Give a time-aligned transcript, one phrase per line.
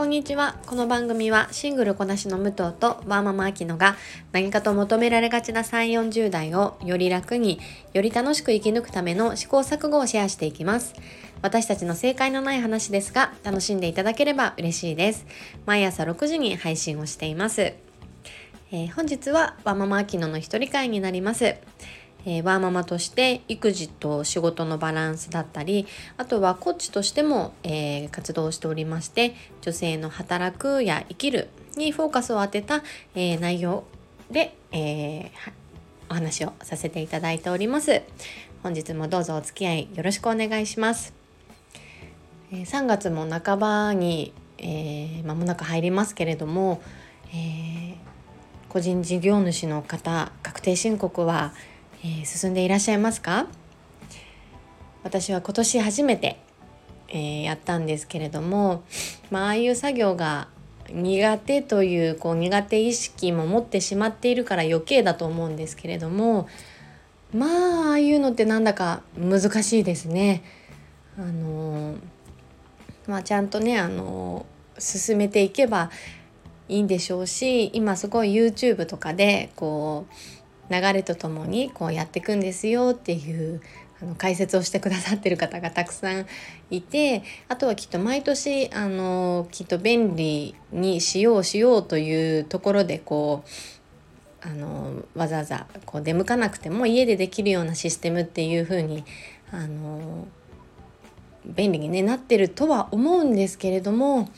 [0.00, 0.56] こんにちは。
[0.64, 3.96] この番組はシングルこなしの武藤とワーママアキノが
[4.32, 7.60] 何かと求められがちな3、40代をより楽に
[7.92, 10.94] より楽しく生き抜くための試行錯誤をシェアしていきます。
[11.42, 15.26] 私たちの正解のない話ですが楽しんでいただければ嬉しいです。
[15.66, 17.60] 毎朝6時に配信をしています。
[17.60, 21.56] えー、本日はワーママアキノの一人会になります。
[22.26, 25.86] えー、ワーママとして育児と仕事のバランスだったり
[26.16, 32.82] あとはコーチとしても、えー、活動しておりまして女性の働くや生きるにフォーカスを当てた、
[33.14, 33.84] えー、内容
[34.30, 35.32] で、え
[36.08, 38.02] お話をさせていただいております。
[38.62, 41.14] 本日もどうぞお付き合いよろしくお願いします、
[42.52, 46.82] え3月も半ばに、え間もなく入りますけれども、
[47.34, 47.96] え
[48.68, 51.54] 個人事業主の方確定申告は
[52.02, 53.46] えー、進んでいらっしゃいますか？
[55.02, 56.38] 私は今年初めて、
[57.08, 58.84] えー、やったんですけれども、
[59.30, 60.48] まあ、あいう作業が
[60.90, 66.48] 苦手というこう苦手意識も持ってしまっているから余計だと思うんですけれども
[67.32, 70.42] まあああいうのってなんだか難しいですね。
[71.18, 71.96] あの
[73.06, 74.46] まあ、ちゃんとねあの
[74.78, 75.90] 進めていけば
[76.68, 80.14] いいんでしょうし今すごい YouTube とかでこう
[80.70, 83.60] 流れとともにこうやっていくんですよっていう
[84.02, 86.26] あの解説をしてくださってる方がたくさん
[86.70, 93.48] いてあとはきっと毎年あのきっと便利にしようしようというところでこう
[94.42, 99.04] あのわざわざこう出向かなくても家でできるようなシステムっていう風に
[99.52, 100.26] あの
[101.44, 104.30] 便利に、ね、なってるとは思うんですけれども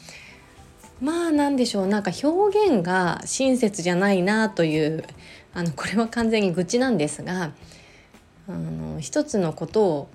[1.01, 1.87] まあ何でしょう。
[1.89, 5.05] なんか表現が親切じゃないなという
[5.55, 7.53] あのこれは完全に愚痴なんですが
[8.49, 10.09] あの一つのことを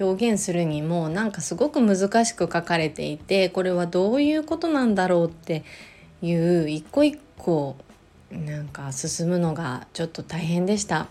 [0.00, 5.64] 表現するにもなんかすごく難しく書かれていてこれはどういうことなんだろうって
[6.22, 7.76] いう一個一個
[8.30, 11.08] なんか進むのがちょっと大変でした。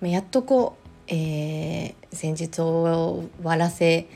[0.00, 4.06] やっとこう、えー、先日終わらせ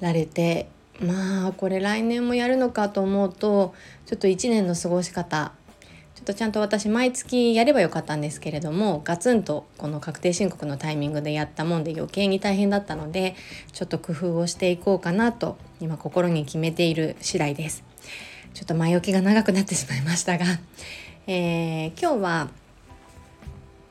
[0.00, 0.68] られて
[1.00, 3.74] まあこれ来年もやるのかと思うと
[4.06, 5.52] ちょっと1年の過ごし方
[6.22, 13.34] っとちゃんと私毎月やればよかったんですけれどもガツンとこの確定申告のタイミングでやったもんで余計に大変だったので
[13.72, 17.84] ちょっと工夫をしていこうかなと今心に決めている次第です。
[18.54, 20.44] ちょっと前置きが長くなってしまいましたが、
[21.26, 22.50] えー、今日は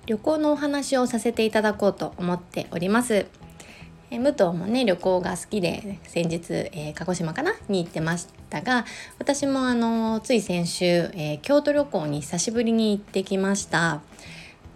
[0.06, 3.25] 旅行のお話をさせていただこうと思っております。
[4.12, 8.86] え武藤もね旅行が好きで先日、えー、鹿児島かなに行ってましたが
[9.18, 14.02] 私もあのつい先週、えー、京都旅行に久しぶりに行ってきました。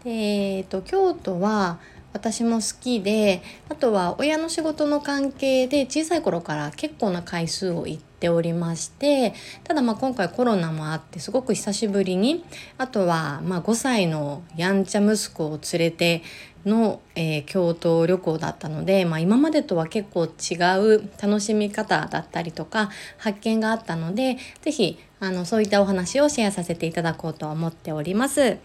[0.06, 1.80] でえーと、京都は
[2.16, 9.34] 私も好きであとは親の仕事の関係で小さい頃から結構な回数を行っておりまして
[9.66, 12.46] ただまあ今回コロナもあってすごく久しぶりに
[12.78, 16.24] あとはま5歳のやんちゃ息子を連れて
[16.66, 24.98] の、えー、京都旅行だったので、まあ、今までとは結構違う楽しみ方だったりとか発見があったので是非
[25.44, 28.58] そういったお話をシェアさせていただこうと思っております。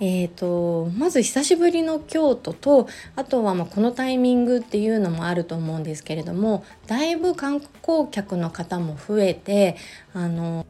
[0.00, 9.76] えーと、まず久しぶりの京都とあとはまこのタイミングっていうのもあると思うんですけれどもだいぶ観光客の方も増えて
[10.12, 10.66] あの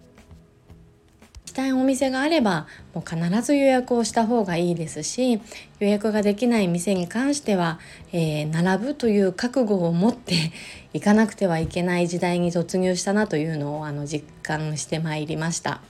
[1.56, 5.40] たいお店があればもう必ず予約をした方がいいですし
[5.80, 7.80] 予約ができない店に関しては、
[8.12, 10.34] えー、並ぶという覚悟を持って
[10.92, 15.80] 行かなくてはいけない時代に突入したなというのをあの実感してまいりました。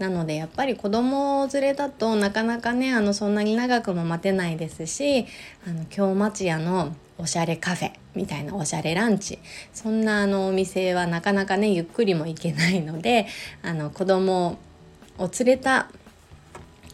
[0.00, 5.26] なのでやっぱり子供を連れだとなかなかねあのそんなに長くも待てないですし
[5.66, 9.38] あの京町屋のおしゃれカフェみたいなおしゃれランチ
[9.74, 13.26] そんなあのお店はなかなかねゆっくりも行けないので
[13.62, 14.58] あの子供
[15.18, 15.90] を連れた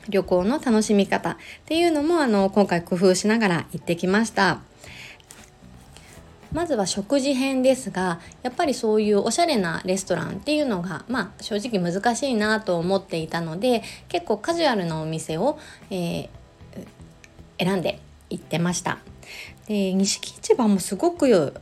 [0.08, 4.60] 旅行の楽しみ方っていうのもあの今回工夫しながら行ってきました。
[6.52, 15.58] まずは食事編ですがやっぱりそういうおしゃれなレストランっていうのがまあ正直難しいなと思っていたので結構カジュアルなお店を、
[15.90, 16.28] えー、
[17.58, 18.00] 選んで
[18.30, 18.98] 行ってました。
[19.66, 21.54] で錦市場もすごく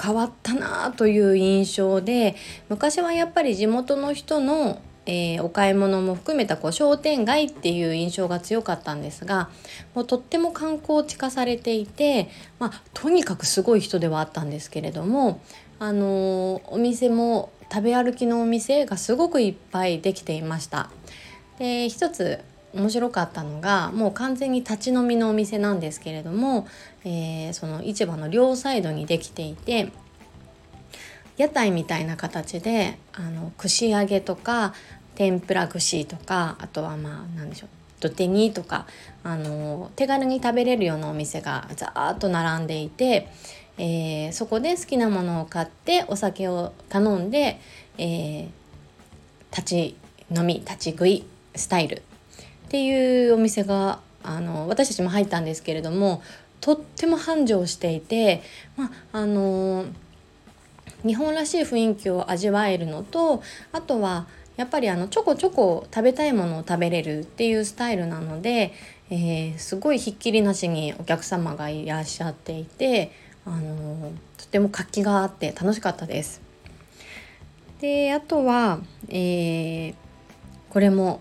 [0.00, 2.36] 変わったなという印象で
[2.68, 9.48] 昔はやっぱり地元の人のえー、お買い物も含めたこう商店街っていう印象が強かったんですが
[9.94, 15.40] もうとっても観光地化されていて、まあ、とにかくすごい人ではあったんですけれども、
[15.78, 20.90] あのー、お店も食べ歩きのお店がすごくいっぱいできていました。
[21.58, 22.40] で一つ
[22.74, 26.66] 面白かったのがもう完全に立ち飲みのお店なんですけれども、
[27.04, 29.90] えー、その市場の両サイドにできていて
[31.36, 34.74] 屋台みたいな形であの串揚げとか
[35.14, 37.68] 天ぷら串とかあとはまあ何でしょう
[38.00, 38.86] 土手煮とか
[39.22, 43.28] あの手軽に食べれるようなお店がざーっと並んでいて、
[43.78, 47.60] えー、そこで好きなものを買ってお酒を頼んで、
[47.98, 48.48] えー、
[49.50, 49.96] 立ち
[50.34, 51.24] 飲み立ち食い
[51.54, 52.02] スタイル。
[52.66, 56.20] っていうお店があの私たちも入ったんですけれども
[56.60, 58.42] とっても繁盛していて、
[58.76, 59.86] まああの
[61.04, 64.26] 日本らしい雰囲気を味わえるのとあとは
[64.56, 68.72] やっぱりあのちょこちょこ食べたいものを食べれるっていうスタイルなので、
[69.10, 73.12] えー、すごいひっきりなしにお客様がいらっしゃっていて、
[73.44, 76.40] あのとても活気があって楽しかったです。
[77.80, 79.94] であとは、えー、
[80.70, 81.20] これも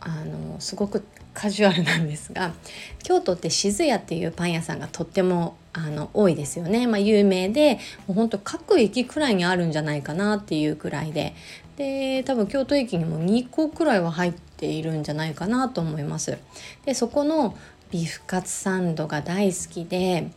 [0.00, 2.54] あのすごくカジュアルなんですが
[3.02, 11.34] 京都って静屋っていうパン屋さんがとってもあの多いですよね、まあ、有名でもうほんと各駅くらいにあるんじゃないかなっていうくらいで。
[11.76, 16.38] で多分京都駅にも2個くらいは入っているんじゃないかなと思います。
[16.86, 17.54] でそこの
[17.90, 20.30] ビーフカツサンドが大好きで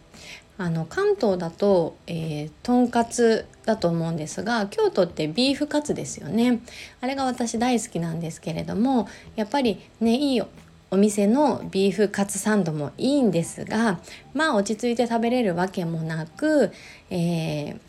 [0.57, 6.59] あの関東だと、えー、とんかつだと思うんですが京都ってビーフカツですよね。
[6.99, 9.07] あれが私大好きなんですけれども
[9.37, 10.49] やっぱりねいいよ
[10.91, 13.99] お店のビーフカツサンドもいいんですが
[14.33, 16.71] まあ落ち着いて食べれるわけもなく、
[17.09, 17.79] えー、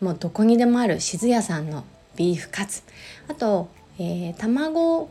[0.00, 1.84] もうどこにでもある静屋さんの
[2.16, 2.82] ビーフカツ。
[3.28, 3.68] あと、
[3.98, 5.08] えー、卵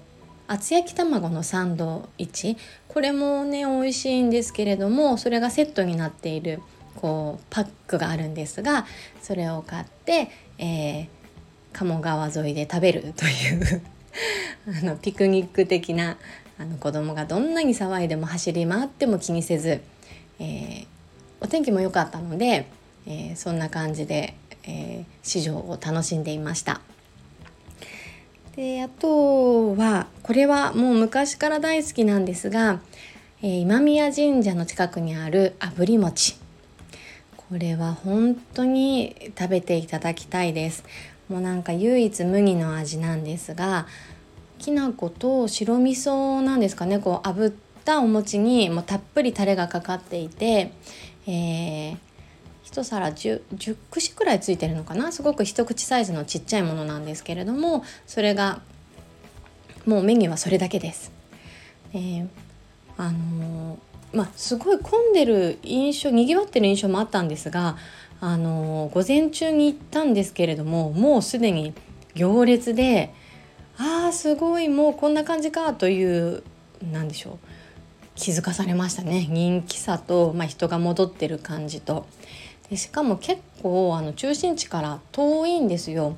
[0.48, 2.58] 厚焼き卵のサンドイッチ。
[2.88, 6.62] これもね美味しいんですけれどもそれがセットになっている
[6.96, 8.86] こうパックがあるんですが
[9.22, 11.08] それを買って、えー、
[11.72, 13.82] 鴨川沿いで食べるという
[14.82, 16.18] あのピクニック的な
[16.60, 19.82] あの子供がどんなに騒いでも走り回っても気にせず、
[20.40, 20.86] えー、
[21.40, 22.68] お天気も良かったので、
[23.08, 24.36] えー、そんな感じで、
[24.66, 26.82] えー、市場を楽しんでいました。
[28.58, 32.82] であとはこれはもう昔から大好きなんですが、
[33.42, 36.36] えー、今宮神社の近くにある炙り餅
[37.38, 40.84] これは本当に食べていただきたいです
[41.30, 43.88] もうなんか唯一麦の味なんですが
[44.60, 47.54] きな粉と白味噌なんですかねこう炙っ
[47.86, 50.72] たお餅にもうたっぷりタレがかかっていて、
[51.26, 51.98] えー、
[52.66, 58.62] 1皿 10, 10串くらいついてるのかなすごく一口サイズのちっちゃいものなんですけれどもそれが
[59.86, 61.12] もうメニューはそれだけです。
[61.94, 62.28] えー、
[62.98, 67.78] あのー、まあすごい混んでる印象にぎわってる印象もあったんですが
[68.22, 71.74] あの午前中に行ったんですけれどももうすでに
[72.14, 73.14] 行列で
[73.82, 74.68] あーすごい。
[74.68, 76.44] もうこんな感じかという
[76.92, 77.38] 何でしょう。
[78.16, 79.26] 気づかされましたね。
[79.30, 82.06] 人気さと、まあ、人が戻ってる感じと。
[82.70, 86.18] でしかも結構あの中心地から遠いんですよ。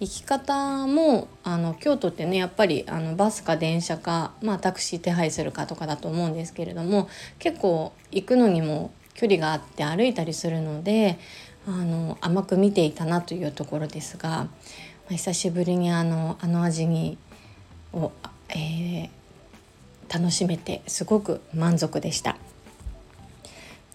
[0.00, 7.08] 行き方もあの京都ってねやっぱりあのバスか電車か、まあ、タクシー手配するかとかだと思うんですけれども
[7.38, 11.18] 結構行くのにも距離があって歩いたりするので
[11.66, 14.48] あの甘く見ていたなというところですが
[15.10, 17.18] あ、久しぶりにあのあの味に
[17.92, 18.12] を、
[18.48, 19.08] えー、
[20.12, 22.36] 楽しめてすごく満足でした。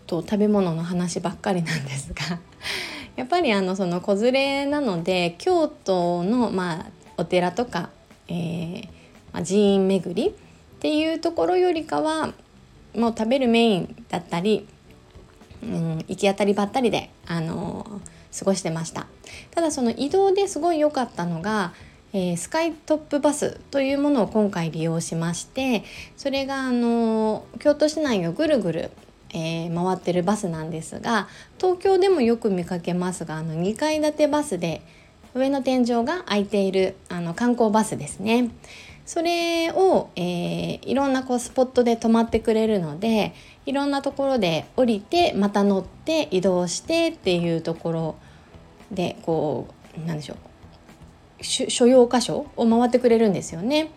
[0.08, 2.40] と食べ物の話ばっかりなんですが
[3.16, 7.92] やっぱりあのその子連れなので京都の、まあ、お寺とか、
[8.28, 8.86] えー
[9.32, 10.32] まあ、寺院巡りっ
[10.82, 12.34] ていうところよりかは
[12.94, 14.68] もう食べるメインだったり、
[15.64, 19.08] うん、行き当たりばったりであのー過ごしてました
[19.52, 21.74] ただその移動ですごい良かったのが、
[22.14, 25.84] えー、スカイトップバスというものを今回利用しまして
[26.18, 28.92] それがあの京都市内をぐるぐる
[29.34, 34.82] えー、回ってるバスなんですが東京でもよく見かけますがあの2階建てバスで
[35.34, 38.50] 上の天井が開いているあの観光バスですね。
[39.06, 43.34] それを、えー、いろんなこうスポットで止まってくれるので
[43.66, 48.16] いろんなところで降りてまた乗って移動してっていうところ
[48.92, 50.36] でこうなんでしょ
[51.40, 53.90] う所要箇所を回ってくれるんですよね。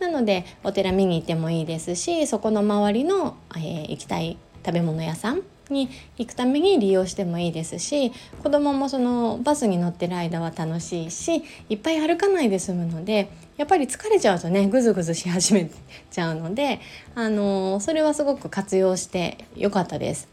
[0.00, 15.70] なのでお寺見に行ってもいいですしそこの周りの、えー、行きたい食べ物屋さんに行くために利用してもいいですし子供もそのバスに乗ってる間は楽しいしいっぱい歩かないで済むのでやっぱり疲れちゃうとねぐずぐずし始め
[16.10, 16.80] ちゃうので、
[17.16, 20.28] あのそれはすごく活用してよかったです。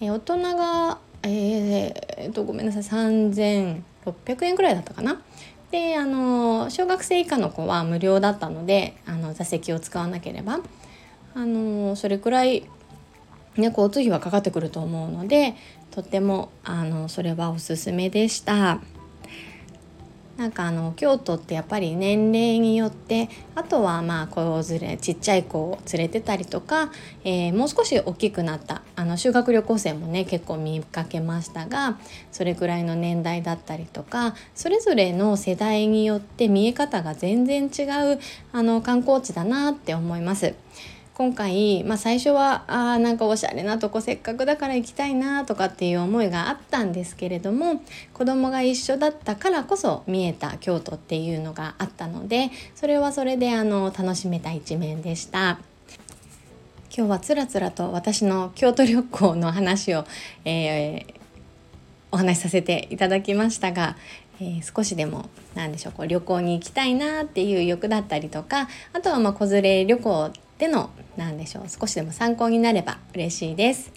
[0.00, 3.82] え大人がえー、とごめんなさい3600
[4.44, 5.20] 円くらいだったかな？
[5.70, 10.60] であの小学生以下の子は無料だったのであの座席を使わなければ
[11.34, 12.68] あのそれくらい
[13.56, 15.54] ね、交通費はかかってくると思うので
[15.90, 18.80] とってもあのそれはおすすめでした。
[20.40, 24.40] なんかあの京都ってやっぱり年齢によってあとはまあ子
[24.70, 26.90] 連れちっちゃい子を連れてたりとか、
[27.24, 31.98] えー、もう少し大きくなったあの修学旅行生もね結構見かけましたが
[32.32, 37.82] それくらいの年代だったりとかそれぞれの世代によって見え方が全然違
[38.14, 38.18] う
[38.52, 40.54] あの観光地だなって思います。
[41.20, 47.82] 今回、まあ、最初はあなんかおしゃれなとこせっかくだから行きたいなとかっていう思いがあったんですけれども
[48.14, 55.58] 子供が一緒だったからこそ見えた京都っていうのがあったのでそれはそれであの楽しめた一面でした。
[56.96, 60.06] 今日はつらつらと私の京都旅行の話を、
[60.46, 61.14] えー、
[62.12, 63.96] お話しさせていただきましたが、
[64.40, 70.30] えー、少しでも何でしょうこう旅行に行きたいなっていう欲だったりとかあとはまあ子連れ旅行
[70.60, 73.92] での何でしょう少しでも参考になれば嬉しいです。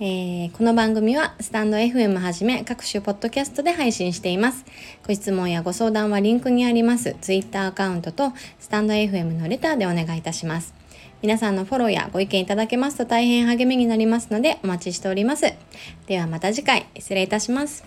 [0.00, 4.64] えー、この番組はスタンド FM はじめ各種ポッドキャストで配信しています。
[5.06, 10.72] ご質問やご相談はリンクにあります Twitter アカウントとスタンド FM のレターでお願いいたします。
[11.20, 15.52] 皆さんのフォローやご意見いただけますと大変励みになりますのでお待ちしております。
[16.06, 17.84] ではまた次回失礼いたします。